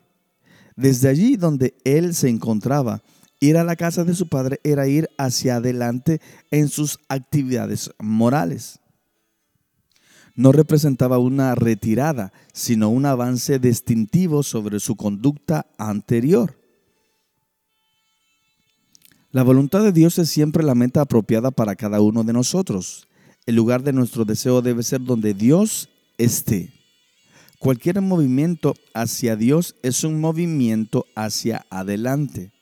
Desde 0.77 1.09
allí 1.09 1.37
donde 1.37 1.75
él 1.85 2.15
se 2.15 2.29
encontraba, 2.29 3.03
ir 3.41 3.57
a 3.57 3.65
la 3.65 3.77
casa 3.77 4.05
de 4.05 4.15
su 4.15 4.29
padre 4.29 4.61
era 4.65 4.89
ir 4.89 5.09
hacia 5.19 5.57
adelante 5.57 6.21
en 6.51 6.69
sus 6.69 6.99
actividades 7.09 7.91
morales. 7.99 8.81
No 10.35 10.51
representaba 10.51 11.19
una 11.19 11.55
retirada, 11.55 12.33
sino 12.53 12.89
un 12.89 13.05
avance 13.05 13.59
distintivo 13.59 14.43
sobre 14.43 14.81
su 14.81 14.97
conducta 14.97 15.67
anterior. 15.77 16.59
La 19.31 19.43
voluntad 19.43 19.83
de 19.83 19.93
Dios 19.93 20.19
es 20.19 20.31
siempre 20.31 20.63
la 20.63 20.75
meta 20.75 21.03
apropiada 21.03 21.51
para 21.51 21.77
cada 21.77 22.01
uno 22.01 22.25
de 22.25 22.33
nosotros. 22.33 23.09
El 23.45 23.57
lugar 23.57 23.83
de 23.83 23.93
nuestro 23.93 24.25
deseo 24.25 24.63
debe 24.63 24.83
ser 24.83 25.01
donde 25.01 25.35
Dios 25.35 25.89
esté. 26.17 26.73
Cualquier 27.59 28.01
movimiento 28.01 28.75
hacia 28.95 29.37
Dios 29.37 29.77
es 29.83 30.05
un 30.05 30.21
movimiento 30.21 31.07
hacia 31.15 31.67
adelante. 31.71 32.53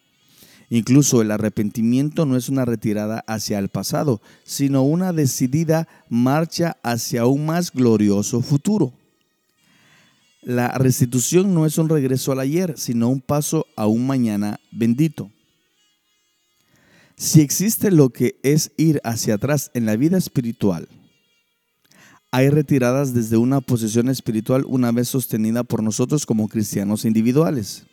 Incluso 0.70 1.20
el 1.20 1.32
arrepentimiento 1.32 2.26
no 2.26 2.37
es 2.37 2.49
una 2.49 2.64
retirada 2.64 3.25
hacia 3.26 3.58
el 3.58 3.68
pasado, 3.68 4.20
sino 4.44 4.82
una 4.82 5.12
decidida 5.12 5.88
marcha 6.08 6.76
hacia 6.82 7.26
un 7.26 7.46
más 7.46 7.72
glorioso 7.72 8.40
futuro. 8.40 8.92
La 10.42 10.68
restitución 10.68 11.52
no 11.52 11.66
es 11.66 11.76
un 11.76 11.88
regreso 11.88 12.32
al 12.32 12.40
ayer, 12.40 12.75
sino 12.78 13.08
un 13.08 13.20
paso 13.20 13.66
a 13.76 13.87
un 13.87 14.06
mañana 14.06 14.60
bendito. 14.70 15.30
Si 17.21 17.43
existe 17.43 17.91
lo 17.91 18.09
que 18.09 18.41
es 18.43 18.73
ir 18.79 18.99
hacia 19.05 19.35
atrás 19.35 19.71
en 19.75 19.85
la 19.85 19.95
vida 19.95 20.17
espiritual, 20.17 20.89
hay 22.31 22.49
retiradas 22.49 23.12
desde 23.12 23.37
una 23.37 23.61
posición 23.61 24.09
espiritual 24.09 24.65
una 24.67 24.91
vez 24.91 25.09
sostenida 25.09 25.62
por 25.62 25.83
nosotros 25.83 26.25
como 26.25 26.49
cristianos 26.49 27.05
individuales. 27.05 27.85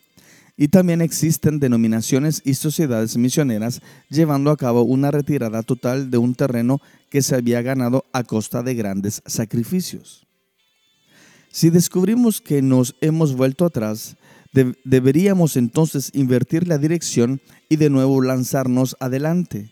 y 0.56 0.68
también 0.68 1.02
existen 1.02 1.60
denominaciones 1.60 2.40
y 2.44 2.54
sociedades 2.54 3.16
misioneras 3.18 3.80
llevando 4.08 4.50
a 4.50 4.56
cabo 4.56 4.82
una 4.82 5.10
retirada 5.10 5.62
total 5.62 6.10
de 6.10 6.18
un 6.18 6.34
terreno 6.34 6.80
que 7.10 7.20
se 7.20 7.36
había 7.36 7.60
ganado 7.60 8.06
a 8.12 8.24
costa 8.24 8.62
de 8.62 8.74
grandes 8.74 9.22
sacrificios. 9.26 10.26
Si 11.50 11.68
descubrimos 11.68 12.40
que 12.40 12.62
nos 12.62 12.96
hemos 13.02 13.36
vuelto 13.36 13.66
atrás, 13.66 14.16
deberíamos 14.84 15.56
entonces 15.56 16.10
invertir 16.14 16.66
la 16.66 16.78
dirección 16.78 17.40
y 17.68 17.76
de 17.76 17.90
nuevo 17.90 18.22
lanzarnos 18.22 18.96
adelante. 19.00 19.70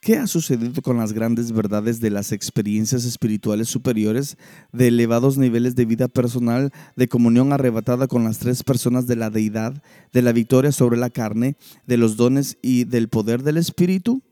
¿Qué 0.00 0.16
ha 0.16 0.26
sucedido 0.26 0.82
con 0.82 0.96
las 0.96 1.12
grandes 1.12 1.52
verdades 1.52 2.00
de 2.00 2.10
las 2.10 2.32
experiencias 2.32 3.04
espirituales 3.04 3.68
superiores, 3.68 4.36
de 4.72 4.88
elevados 4.88 5.38
niveles 5.38 5.76
de 5.76 5.84
vida 5.84 6.08
personal, 6.08 6.72
de 6.96 7.06
comunión 7.06 7.52
arrebatada 7.52 8.08
con 8.08 8.24
las 8.24 8.38
tres 8.38 8.64
personas 8.64 9.06
de 9.06 9.14
la 9.14 9.30
deidad, 9.30 9.80
de 10.12 10.22
la 10.22 10.32
victoria 10.32 10.72
sobre 10.72 10.96
la 10.96 11.10
carne, 11.10 11.56
de 11.86 11.98
los 11.98 12.16
dones 12.16 12.58
y 12.62 12.82
del 12.82 13.08
poder 13.08 13.44
del 13.44 13.58
espíritu? 13.58 14.22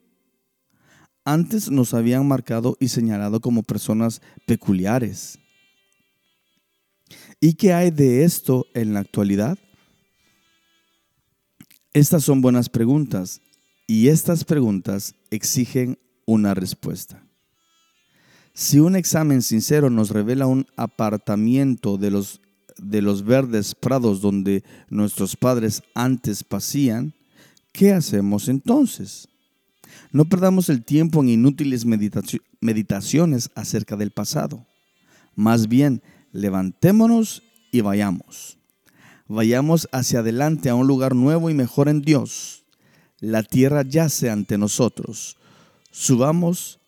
Antes 1.24 1.70
nos 1.70 1.94
habían 1.94 2.26
marcado 2.26 2.76
y 2.80 2.88
señalado 2.88 3.40
como 3.40 3.62
personas 3.62 4.22
peculiares. 4.46 5.38
¿Y 7.40 7.54
qué 7.54 7.72
hay 7.74 7.92
de 7.92 8.24
esto 8.24 8.66
en 8.74 8.92
la 8.92 9.00
actualidad? 9.00 9.56
Estas 11.92 12.22
son 12.22 12.40
buenas 12.40 12.68
preguntas 12.68 13.40
y 13.88 14.08
estas 14.08 14.44
preguntas 14.44 15.16
exigen 15.32 15.98
una 16.24 16.54
respuesta. 16.54 17.26
Si 18.54 18.78
un 18.78 18.94
examen 18.94 19.42
sincero 19.42 19.90
nos 19.90 20.10
revela 20.10 20.46
un 20.46 20.68
apartamiento 20.76 21.98
de 21.98 22.12
los, 22.12 22.40
de 22.76 23.02
los 23.02 23.24
verdes 23.24 23.74
prados 23.74 24.20
donde 24.20 24.62
nuestros 24.88 25.34
padres 25.34 25.82
antes 25.96 26.44
pasían, 26.44 27.12
¿qué 27.72 27.92
hacemos 27.92 28.48
entonces? 28.48 29.28
No 30.12 30.26
perdamos 30.26 30.68
el 30.68 30.84
tiempo 30.84 31.20
en 31.20 31.30
inútiles 31.30 31.84
meditaciones 32.60 33.50
acerca 33.56 33.96
del 33.96 34.12
pasado. 34.12 34.64
Más 35.34 35.66
bien, 35.66 36.02
levantémonos 36.30 37.42
y 37.72 37.80
vayamos. 37.80 38.59
Vayamos 39.32 39.88
hacia 39.92 40.18
adelante 40.18 40.70
a 40.70 40.74
un 40.74 40.88
lugar 40.88 41.14
nuevo 41.14 41.50
y 41.50 41.54
mejor 41.54 41.88
en 41.88 42.02
Dios 42.02 42.64
la 43.20 43.44
tierra 43.44 43.82
yace 43.82 44.28
ante 44.28 44.58
nosotros. 44.58 45.36
Subamos 45.92 46.80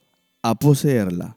a 0.42 0.56
poseerla. 0.56 1.36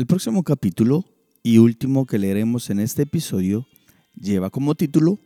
El 0.00 0.06
próximo 0.06 0.44
capítulo 0.44 1.04
y 1.42 1.58
último 1.58 2.06
que 2.06 2.18
leeremos 2.18 2.70
en 2.70 2.80
este 2.80 3.02
episodio 3.02 3.66
lleva 4.14 4.48
como 4.48 4.74
título 4.74 5.18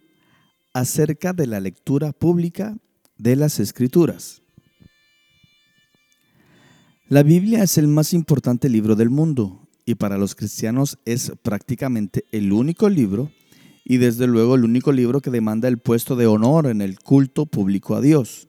acerca 0.73 1.33
de 1.33 1.47
la 1.47 1.61
lectura 1.61 2.11
pública 2.13 2.77
de 3.17 3.37
las 3.37 3.61
Escrituras. 3.61 4.43
La 7.09 7.23
Biblia 7.23 7.63
es 7.63 7.79
el 7.79 7.87
más 7.87 8.13
importante 8.13 8.69
libro 8.69 8.97
del 8.97 9.11
mundo 9.11 9.69
y 9.87 9.95
para 9.95 10.19
los 10.19 10.35
cristianos 10.35 10.99
es 11.05 11.31
prácticamente 11.45 12.25
el 12.33 12.53
único 12.53 12.89
libro 12.89 13.31
y 13.85 13.99
desde 13.99 14.27
luego 14.27 14.57
el 14.57 14.65
único 14.65 14.91
libro 14.91 15.21
que 15.21 15.31
demanda 15.31 15.69
el 15.69 15.79
puesto 15.79 16.17
de 16.17 16.27
honor 16.27 16.67
en 16.67 16.83
el 16.83 16.99
culto 16.99 17.47
público 17.47 17.95
a 17.95 18.01
Dios. 18.01 18.49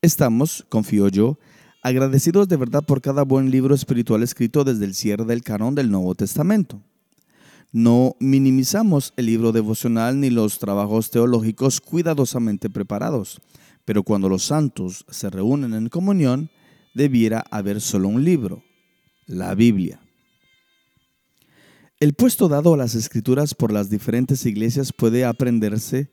Estamos, 0.00 0.64
confío 0.68 1.08
yo, 1.08 1.40
agradecidos 1.84 2.48
de 2.48 2.56
verdad 2.56 2.82
por 2.82 3.02
cada 3.02 3.24
buen 3.24 3.50
libro 3.50 3.74
espiritual 3.74 4.22
escrito 4.22 4.64
desde 4.64 4.86
el 4.86 4.94
cierre 4.94 5.26
del 5.26 5.42
canon 5.42 5.74
del 5.74 5.90
Nuevo 5.90 6.14
Testamento. 6.14 6.82
No 7.72 8.16
minimizamos 8.20 9.12
el 9.18 9.26
libro 9.26 9.52
devocional 9.52 10.18
ni 10.18 10.30
los 10.30 10.58
trabajos 10.58 11.10
teológicos 11.10 11.82
cuidadosamente 11.82 12.70
preparados, 12.70 13.38
pero 13.84 14.02
cuando 14.02 14.30
los 14.30 14.44
santos 14.44 15.04
se 15.10 15.28
reúnen 15.28 15.74
en 15.74 15.90
comunión, 15.90 16.48
debiera 16.94 17.44
haber 17.50 17.82
solo 17.82 18.08
un 18.08 18.24
libro, 18.24 18.62
la 19.26 19.54
Biblia. 19.54 20.00
El 22.00 22.14
puesto 22.14 22.48
dado 22.48 22.72
a 22.72 22.78
las 22.78 22.94
escrituras 22.94 23.54
por 23.54 23.70
las 23.70 23.90
diferentes 23.90 24.46
iglesias 24.46 24.90
puede 24.90 25.26
aprenderse 25.26 26.10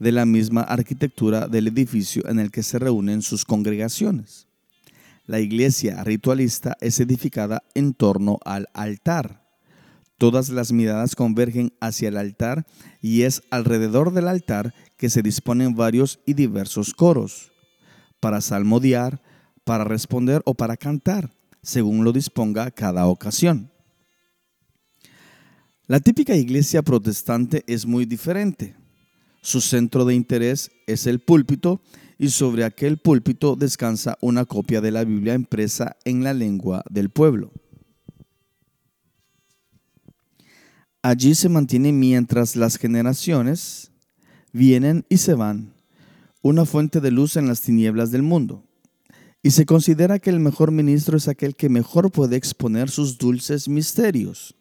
de 0.00 0.10
la 0.10 0.26
misma 0.26 0.62
arquitectura 0.62 1.46
del 1.46 1.68
edificio 1.68 2.28
en 2.28 2.40
el 2.40 2.50
que 2.50 2.64
se 2.64 2.80
reúnen 2.80 3.22
sus 3.22 3.44
congregaciones. 3.44 4.48
La 5.24 5.38
iglesia 5.38 6.02
ritualista 6.02 6.76
es 6.80 6.98
edificada 6.98 7.62
en 7.74 7.94
torno 7.94 8.38
al 8.44 8.68
altar. 8.74 9.46
Todas 10.18 10.48
las 10.48 10.72
miradas 10.72 11.14
convergen 11.14 11.72
hacia 11.80 12.08
el 12.08 12.16
altar 12.16 12.66
y 13.00 13.22
es 13.22 13.42
alrededor 13.50 14.12
del 14.12 14.28
altar 14.28 14.74
que 14.96 15.10
se 15.10 15.22
disponen 15.22 15.74
varios 15.74 16.20
y 16.26 16.34
diversos 16.34 16.92
coros, 16.94 17.52
para 18.20 18.40
salmodiar, 18.40 19.22
para 19.64 19.84
responder 19.84 20.42
o 20.44 20.54
para 20.54 20.76
cantar, 20.76 21.32
según 21.62 22.04
lo 22.04 22.12
disponga 22.12 22.70
cada 22.72 23.06
ocasión. 23.06 23.70
La 25.86 26.00
típica 26.00 26.34
iglesia 26.34 26.82
protestante 26.82 27.64
es 27.66 27.86
muy 27.86 28.06
diferente. 28.06 28.74
Su 29.40 29.60
centro 29.60 30.04
de 30.04 30.14
interés 30.14 30.70
es 30.86 31.06
el 31.06 31.20
púlpito 31.20 31.82
y 32.18 32.30
sobre 32.30 32.64
aquel 32.64 32.98
púlpito 32.98 33.56
descansa 33.56 34.16
una 34.20 34.44
copia 34.44 34.80
de 34.80 34.90
la 34.90 35.04
Biblia 35.04 35.34
impresa 35.34 35.96
en 36.04 36.24
la 36.24 36.34
lengua 36.34 36.84
del 36.90 37.10
pueblo. 37.10 37.52
Allí 41.02 41.34
se 41.34 41.48
mantiene 41.48 41.92
mientras 41.92 42.54
las 42.54 42.76
generaciones 42.76 43.90
vienen 44.52 45.04
y 45.08 45.16
se 45.16 45.34
van, 45.34 45.74
una 46.42 46.64
fuente 46.64 47.00
de 47.00 47.10
luz 47.10 47.36
en 47.36 47.48
las 47.48 47.60
tinieblas 47.60 48.12
del 48.12 48.22
mundo. 48.22 48.64
Y 49.42 49.50
se 49.50 49.66
considera 49.66 50.20
que 50.20 50.30
el 50.30 50.38
mejor 50.38 50.70
ministro 50.70 51.16
es 51.16 51.26
aquel 51.26 51.56
que 51.56 51.68
mejor 51.68 52.12
puede 52.12 52.36
exponer 52.36 52.88
sus 52.88 53.18
dulces 53.18 53.68
misterios. 53.68 54.54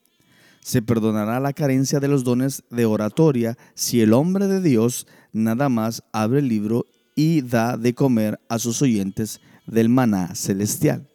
Se 0.62 0.82
perdonará 0.82 1.40
la 1.40 1.54
carencia 1.54 2.00
de 2.00 2.08
los 2.08 2.24
dones 2.24 2.64
de 2.72 2.86
oratoria 2.86 3.58
si 3.76 4.02
el 4.02 4.14
hombre 4.14 4.48
de 4.48 4.62
Dios 4.62 5.06
nada 5.34 5.70
más 5.70 6.04
abre 6.12 6.40
el 6.40 6.48
libro 6.48 6.86
y 7.22 7.42
da 7.42 7.78
de 7.78 7.94
comer 7.94 8.40
a 8.50 8.58
sus 8.58 8.82
oyentes 8.82 9.42
del 9.68 9.90
maná 9.90 10.34
celestial. 10.34 11.08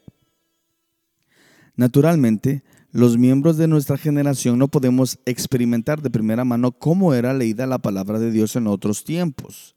Naturalmente, 1.74 2.62
los 2.92 3.18
miembros 3.18 3.56
de 3.56 3.66
nuestra 3.66 3.98
generación 3.98 4.56
no 4.56 4.68
podemos 4.68 5.18
experimentar 5.26 6.00
de 6.00 6.10
primera 6.10 6.44
mano 6.44 6.70
cómo 6.70 7.12
era 7.12 7.34
leída 7.34 7.66
la 7.66 7.78
palabra 7.78 8.20
de 8.20 8.30
Dios 8.30 8.54
en 8.54 8.68
otros 8.68 9.02
tiempos, 9.02 9.74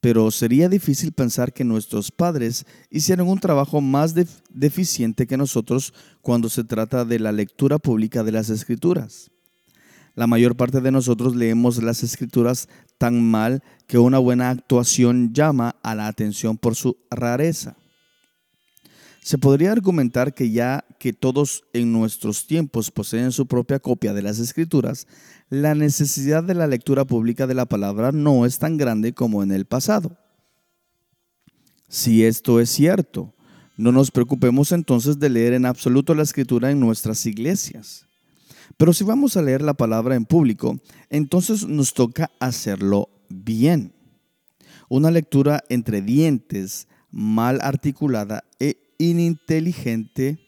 pero 0.00 0.30
sería 0.30 0.68
difícil 0.68 1.12
pensar 1.12 1.54
que 1.54 1.64
nuestros 1.64 2.12
padres 2.12 2.66
hicieron 2.90 3.28
un 3.28 3.40
trabajo 3.40 3.80
más 3.80 4.14
deficiente 4.50 5.26
que 5.26 5.38
nosotros 5.38 5.94
cuando 6.20 6.50
se 6.50 6.62
trata 6.62 7.06
de 7.06 7.20
la 7.20 7.32
lectura 7.32 7.78
pública 7.78 8.22
de 8.22 8.32
las 8.32 8.50
escrituras. 8.50 9.30
La 10.14 10.26
mayor 10.26 10.56
parte 10.56 10.80
de 10.80 10.92
nosotros 10.92 11.34
leemos 11.34 11.82
las 11.82 12.02
escrituras 12.02 12.68
tan 12.98 13.20
mal 13.22 13.62
que 13.86 13.98
una 13.98 14.18
buena 14.18 14.50
actuación 14.50 15.32
llama 15.32 15.76
a 15.82 15.94
la 15.94 16.06
atención 16.06 16.56
por 16.56 16.76
su 16.76 16.96
rareza. 17.10 17.76
Se 19.22 19.38
podría 19.38 19.72
argumentar 19.72 20.34
que 20.34 20.50
ya 20.50 20.84
que 21.00 21.12
todos 21.12 21.64
en 21.72 21.92
nuestros 21.92 22.46
tiempos 22.46 22.90
poseen 22.90 23.32
su 23.32 23.46
propia 23.46 23.78
copia 23.78 24.12
de 24.12 24.22
las 24.22 24.38
escrituras, 24.38 25.06
la 25.48 25.74
necesidad 25.74 26.44
de 26.44 26.54
la 26.54 26.66
lectura 26.66 27.04
pública 27.06 27.46
de 27.46 27.54
la 27.54 27.66
palabra 27.66 28.12
no 28.12 28.44
es 28.44 28.58
tan 28.58 28.76
grande 28.76 29.14
como 29.14 29.42
en 29.42 29.50
el 29.50 29.64
pasado. 29.64 30.16
Si 31.88 32.24
esto 32.24 32.60
es 32.60 32.70
cierto, 32.70 33.34
no 33.76 33.92
nos 33.92 34.10
preocupemos 34.10 34.72
entonces 34.72 35.18
de 35.18 35.30
leer 35.30 35.54
en 35.54 35.66
absoluto 35.66 36.14
la 36.14 36.22
escritura 36.22 36.70
en 36.70 36.78
nuestras 36.78 37.24
iglesias. 37.26 38.06
Pero 38.76 38.92
si 38.92 39.04
vamos 39.04 39.36
a 39.36 39.42
leer 39.42 39.62
la 39.62 39.74
palabra 39.74 40.14
en 40.14 40.24
público, 40.24 40.78
entonces 41.10 41.66
nos 41.66 41.94
toca 41.94 42.30
hacerlo 42.40 43.08
bien. 43.28 43.92
Una 44.88 45.10
lectura 45.10 45.62
entre 45.68 46.02
dientes, 46.02 46.88
mal 47.10 47.60
articulada 47.62 48.44
e 48.58 48.76
ininteligente 48.98 50.38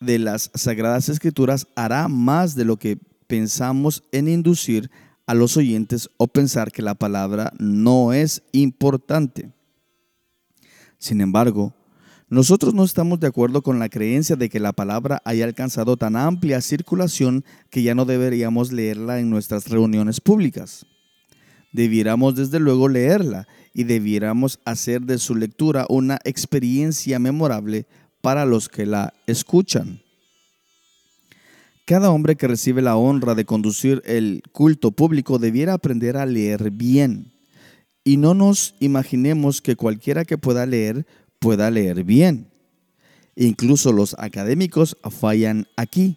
de 0.00 0.18
las 0.18 0.50
Sagradas 0.54 1.08
Escrituras 1.08 1.66
hará 1.74 2.08
más 2.08 2.54
de 2.54 2.64
lo 2.64 2.76
que 2.76 2.98
pensamos 3.26 4.04
en 4.12 4.28
inducir 4.28 4.90
a 5.26 5.34
los 5.34 5.56
oyentes 5.56 6.10
o 6.18 6.28
pensar 6.28 6.70
que 6.70 6.82
la 6.82 6.94
palabra 6.94 7.52
no 7.58 8.12
es 8.12 8.42
importante. 8.52 9.52
Sin 10.98 11.20
embargo, 11.20 11.74
Nosotros 12.34 12.74
no 12.74 12.82
estamos 12.82 13.20
de 13.20 13.28
acuerdo 13.28 13.62
con 13.62 13.78
la 13.78 13.88
creencia 13.88 14.34
de 14.34 14.48
que 14.48 14.58
la 14.58 14.72
palabra 14.72 15.22
haya 15.24 15.44
alcanzado 15.44 15.96
tan 15.96 16.16
amplia 16.16 16.60
circulación 16.60 17.44
que 17.70 17.84
ya 17.84 17.94
no 17.94 18.06
deberíamos 18.06 18.72
leerla 18.72 19.20
en 19.20 19.30
nuestras 19.30 19.68
reuniones 19.68 20.20
públicas. 20.20 20.84
Debiéramos 21.72 22.34
desde 22.34 22.58
luego 22.58 22.88
leerla 22.88 23.46
y 23.72 23.84
debiéramos 23.84 24.58
hacer 24.64 25.02
de 25.02 25.18
su 25.18 25.36
lectura 25.36 25.86
una 25.88 26.18
experiencia 26.24 27.20
memorable 27.20 27.86
para 28.20 28.46
los 28.46 28.68
que 28.68 28.84
la 28.84 29.14
escuchan. 29.28 30.02
Cada 31.84 32.10
hombre 32.10 32.34
que 32.34 32.48
recibe 32.48 32.82
la 32.82 32.96
honra 32.96 33.36
de 33.36 33.44
conducir 33.44 34.02
el 34.06 34.42
culto 34.50 34.90
público 34.90 35.38
debiera 35.38 35.74
aprender 35.74 36.16
a 36.16 36.26
leer 36.26 36.72
bien. 36.72 37.32
Y 38.02 38.16
no 38.16 38.34
nos 38.34 38.74
imaginemos 38.80 39.62
que 39.62 39.76
cualquiera 39.76 40.24
que 40.24 40.36
pueda 40.36 40.66
leer 40.66 41.06
pueda 41.44 41.70
leer 41.70 42.04
bien. 42.04 42.50
Incluso 43.36 43.92
los 43.92 44.16
académicos 44.18 44.96
fallan 45.10 45.66
aquí. 45.76 46.16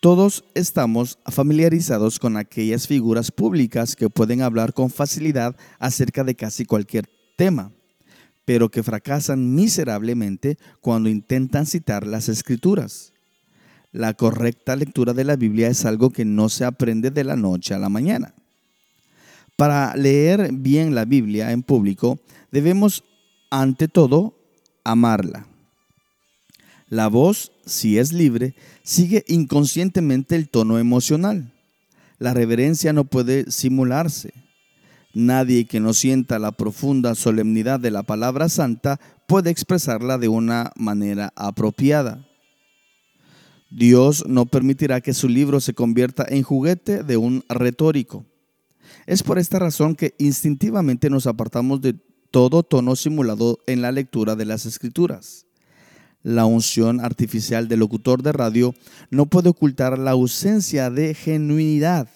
Todos 0.00 0.44
estamos 0.54 1.18
familiarizados 1.24 2.18
con 2.18 2.36
aquellas 2.36 2.86
figuras 2.86 3.30
públicas 3.30 3.96
que 3.96 4.10
pueden 4.10 4.42
hablar 4.42 4.74
con 4.74 4.90
facilidad 4.90 5.56
acerca 5.78 6.22
de 6.22 6.34
casi 6.34 6.66
cualquier 6.66 7.08
tema, 7.34 7.72
pero 8.44 8.70
que 8.70 8.82
fracasan 8.82 9.54
miserablemente 9.54 10.58
cuando 10.82 11.08
intentan 11.08 11.64
citar 11.64 12.06
las 12.06 12.28
escrituras. 12.28 13.14
La 13.90 14.12
correcta 14.12 14.76
lectura 14.76 15.14
de 15.14 15.24
la 15.24 15.36
Biblia 15.36 15.68
es 15.68 15.86
algo 15.86 16.10
que 16.10 16.26
no 16.26 16.50
se 16.50 16.66
aprende 16.66 17.10
de 17.10 17.24
la 17.24 17.36
noche 17.36 17.72
a 17.72 17.78
la 17.78 17.88
mañana. 17.88 18.34
Para 19.56 19.96
leer 19.96 20.50
bien 20.52 20.94
la 20.94 21.06
Biblia 21.06 21.52
en 21.52 21.62
público, 21.62 22.20
debemos 22.52 23.02
ante 23.50 23.88
todo 23.88 24.34
amarla. 24.84 25.46
La 26.88 27.08
voz, 27.08 27.52
si 27.66 27.98
es 27.98 28.12
libre, 28.12 28.54
sigue 28.82 29.24
inconscientemente 29.28 30.36
el 30.36 30.48
tono 30.48 30.78
emocional. 30.78 31.52
La 32.18 32.32
reverencia 32.32 32.92
no 32.92 33.04
puede 33.04 33.50
simularse. 33.50 34.32
Nadie 35.14 35.66
que 35.66 35.80
no 35.80 35.92
sienta 35.92 36.38
la 36.38 36.52
profunda 36.52 37.14
solemnidad 37.14 37.80
de 37.80 37.90
la 37.90 38.02
palabra 38.02 38.48
santa 38.48 39.00
puede 39.26 39.50
expresarla 39.50 40.16
de 40.16 40.28
una 40.28 40.72
manera 40.76 41.32
apropiada. 41.36 42.26
Dios 43.70 44.24
no 44.26 44.46
permitirá 44.46 45.00
que 45.02 45.12
su 45.12 45.28
libro 45.28 45.60
se 45.60 45.74
convierta 45.74 46.24
en 46.28 46.42
juguete 46.42 47.02
de 47.02 47.18
un 47.18 47.44
retórico. 47.48 48.24
Es 49.06 49.22
por 49.22 49.38
esta 49.38 49.58
razón 49.58 49.94
que 49.94 50.14
instintivamente 50.18 51.10
nos 51.10 51.26
apartamos 51.26 51.82
de 51.82 51.96
todo 52.30 52.62
tono 52.62 52.96
simulado 52.96 53.58
en 53.66 53.82
la 53.82 53.92
lectura 53.92 54.36
de 54.36 54.44
las 54.44 54.66
escrituras. 54.66 55.46
La 56.22 56.46
unción 56.46 57.00
artificial 57.00 57.68
del 57.68 57.80
locutor 57.80 58.22
de 58.22 58.32
radio 58.32 58.74
no 59.10 59.26
puede 59.26 59.48
ocultar 59.48 59.98
la 59.98 60.10
ausencia 60.10 60.90
de 60.90 61.14
genuinidad. 61.14 62.08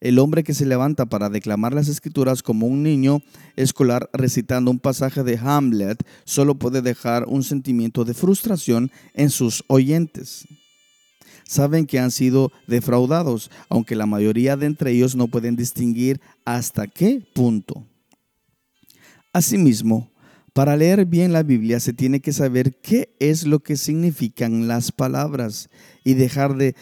El 0.00 0.18
hombre 0.18 0.42
que 0.42 0.54
se 0.54 0.66
levanta 0.66 1.06
para 1.06 1.28
declamar 1.28 1.74
las 1.74 1.88
escrituras 1.88 2.42
como 2.42 2.66
un 2.66 2.82
niño 2.82 3.20
escolar 3.54 4.10
recitando 4.12 4.70
un 4.70 4.80
pasaje 4.80 5.22
de 5.22 5.38
Hamlet 5.38 6.04
solo 6.24 6.56
puede 6.56 6.82
dejar 6.82 7.24
un 7.28 7.44
sentimiento 7.44 8.04
de 8.04 8.14
frustración 8.14 8.90
en 9.14 9.30
sus 9.30 9.62
oyentes. 9.68 10.46
Saben 11.44 11.86
que 11.86 11.98
han 11.98 12.10
sido 12.10 12.50
defraudados, 12.66 13.50
aunque 13.68 13.94
la 13.94 14.06
mayoría 14.06 14.56
de 14.56 14.66
entre 14.66 14.92
ellos 14.92 15.14
no 15.14 15.28
pueden 15.28 15.54
distinguir 15.54 16.20
hasta 16.44 16.86
qué 16.86 17.24
punto. 17.34 17.86
Asimismo, 19.32 20.12
para 20.52 20.76
leer 20.76 21.06
bien 21.06 21.32
la 21.32 21.42
Biblia 21.42 21.80
se 21.80 21.94
tiene 21.94 22.20
que 22.20 22.34
saber 22.34 22.78
qué 22.82 23.16
es 23.18 23.46
lo 23.46 23.60
que 23.60 23.78
significan 23.78 24.68
las 24.68 24.92
palabras 24.92 25.70
y 26.04 26.12
dejar, 26.12 26.56
de, 26.56 26.74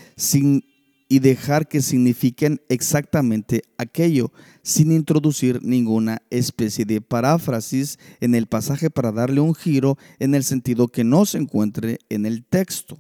y 1.09 1.19
dejar 1.21 1.69
que 1.69 1.81
signifiquen 1.81 2.61
exactamente 2.69 3.63
aquello, 3.79 4.33
sin 4.63 4.91
introducir 4.91 5.63
ninguna 5.63 6.23
especie 6.31 6.85
de 6.85 7.01
paráfrasis 7.01 8.01
en 8.21 8.35
el 8.35 8.49
pasaje 8.49 8.91
para 8.91 9.13
darle 9.13 9.41
un 9.41 9.55
giro 9.55 9.97
en 10.19 10.35
el 10.35 10.43
sentido 10.43 10.89
que 10.89 11.05
no 11.05 11.27
se 11.27 11.39
encuentre 11.39 11.99
en 12.09 12.27
el 12.27 12.45
texto. 12.45 12.99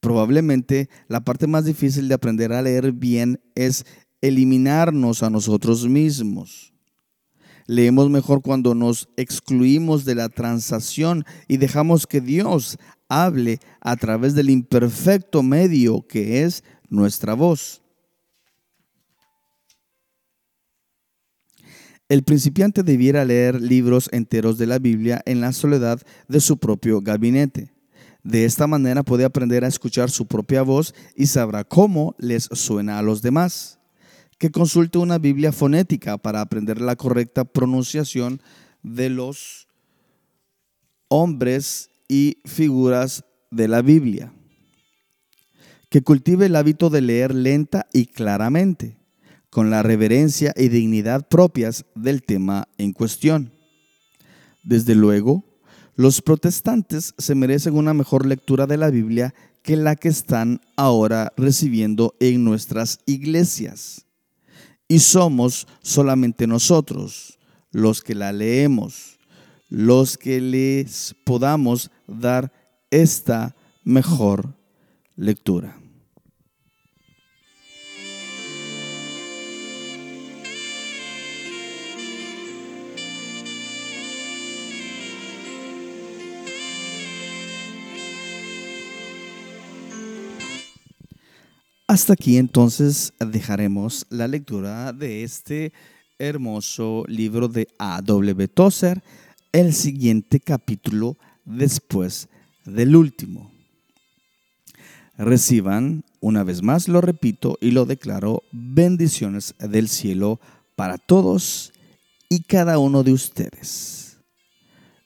Probablemente 0.00 0.90
la 1.08 1.24
parte 1.24 1.46
más 1.46 1.64
difícil 1.64 2.08
de 2.08 2.14
aprender 2.14 2.52
a 2.52 2.60
leer 2.60 2.92
bien 2.92 3.40
es 3.54 3.86
eliminarnos 4.20 5.22
a 5.22 5.30
nosotros 5.30 5.88
mismos. 5.88 6.75
Leemos 7.66 8.10
mejor 8.10 8.42
cuando 8.42 8.74
nos 8.74 9.08
excluimos 9.16 10.04
de 10.04 10.14
la 10.14 10.28
transacción 10.28 11.24
y 11.48 11.56
dejamos 11.56 12.06
que 12.06 12.20
Dios 12.20 12.78
hable 13.08 13.58
a 13.80 13.96
través 13.96 14.34
del 14.34 14.50
imperfecto 14.50 15.42
medio 15.42 16.06
que 16.06 16.44
es 16.44 16.62
nuestra 16.88 17.34
voz. 17.34 17.82
El 22.08 22.22
principiante 22.22 22.84
debiera 22.84 23.24
leer 23.24 23.60
libros 23.60 24.08
enteros 24.12 24.58
de 24.58 24.66
la 24.66 24.78
Biblia 24.78 25.22
en 25.26 25.40
la 25.40 25.52
soledad 25.52 26.00
de 26.28 26.40
su 26.40 26.58
propio 26.58 27.00
gabinete. 27.00 27.72
De 28.22 28.44
esta 28.44 28.68
manera 28.68 29.02
puede 29.02 29.24
aprender 29.24 29.64
a 29.64 29.68
escuchar 29.68 30.08
su 30.10 30.26
propia 30.26 30.62
voz 30.62 30.94
y 31.16 31.26
sabrá 31.26 31.64
cómo 31.64 32.14
les 32.18 32.44
suena 32.52 32.98
a 32.98 33.02
los 33.02 33.22
demás 33.22 33.75
que 34.38 34.50
consulte 34.50 34.98
una 34.98 35.18
Biblia 35.18 35.52
fonética 35.52 36.18
para 36.18 36.40
aprender 36.40 36.80
la 36.80 36.96
correcta 36.96 37.44
pronunciación 37.44 38.42
de 38.82 39.08
los 39.08 39.66
hombres 41.08 41.90
y 42.08 42.38
figuras 42.44 43.24
de 43.50 43.68
la 43.68 43.82
Biblia. 43.82 44.32
Que 45.88 46.02
cultive 46.02 46.46
el 46.46 46.56
hábito 46.56 46.90
de 46.90 47.00
leer 47.00 47.34
lenta 47.34 47.86
y 47.92 48.06
claramente, 48.06 48.98
con 49.50 49.70
la 49.70 49.82
reverencia 49.82 50.52
y 50.56 50.68
dignidad 50.68 51.28
propias 51.28 51.86
del 51.94 52.22
tema 52.22 52.68
en 52.76 52.92
cuestión. 52.92 53.52
Desde 54.62 54.94
luego, 54.94 55.44
los 55.94 56.20
protestantes 56.20 57.14
se 57.16 57.34
merecen 57.34 57.74
una 57.74 57.94
mejor 57.94 58.26
lectura 58.26 58.66
de 58.66 58.76
la 58.76 58.90
Biblia 58.90 59.34
que 59.62 59.76
la 59.76 59.96
que 59.96 60.08
están 60.08 60.60
ahora 60.76 61.32
recibiendo 61.36 62.14
en 62.20 62.44
nuestras 62.44 63.00
iglesias 63.06 64.05
y 64.88 64.98
somos 65.00 65.66
solamente 65.82 66.46
nosotros 66.46 67.38
los 67.70 68.02
que 68.02 68.14
la 68.14 68.32
leemos, 68.32 69.18
los 69.68 70.16
que 70.16 70.40
les 70.40 71.14
podamos 71.24 71.90
dar 72.06 72.52
esta 72.90 73.54
mejor 73.84 74.54
lectura. 75.16 75.76
Hasta 91.88 92.14
aquí 92.14 92.36
entonces 92.36 93.12
dejaremos 93.20 94.06
la 94.10 94.26
lectura 94.26 94.92
de 94.92 95.22
este 95.22 95.72
hermoso 96.18 97.04
libro 97.06 97.46
de 97.46 97.68
A.W. 97.78 98.48
Tozer, 98.48 99.04
el 99.52 99.72
siguiente 99.72 100.40
capítulo 100.40 101.16
después 101.44 102.28
del 102.64 102.96
último. 102.96 103.52
Reciban, 105.16 106.02
una 106.18 106.42
vez 106.42 106.60
más 106.60 106.88
lo 106.88 107.00
repito 107.00 107.56
y 107.60 107.70
lo 107.70 107.84
declaro, 107.84 108.42
bendiciones 108.50 109.54
del 109.60 109.88
cielo 109.88 110.40
para 110.74 110.98
todos 110.98 111.72
y 112.28 112.42
cada 112.42 112.78
uno 112.78 113.04
de 113.04 113.12
ustedes. 113.12 114.18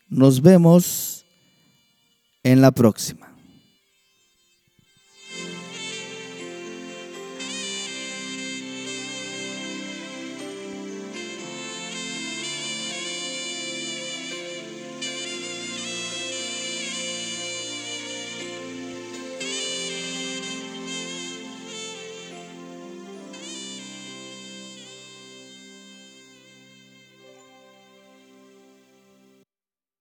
Nos 0.08 0.40
vemos 0.40 1.26
en 2.42 2.62
la 2.62 2.70
próxima. 2.70 3.29